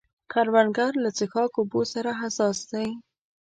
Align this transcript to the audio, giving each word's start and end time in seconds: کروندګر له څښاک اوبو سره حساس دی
کروندګر 0.31 0.91
له 1.03 1.09
څښاک 1.17 1.51
اوبو 1.57 1.81
سره 1.93 2.11
حساس 2.21 2.57
دی 2.71 2.89